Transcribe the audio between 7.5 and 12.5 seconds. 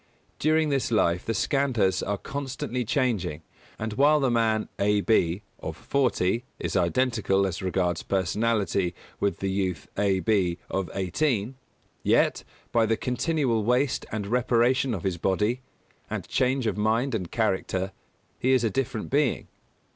regards personality, with the youth A. B., of eighteen, yet,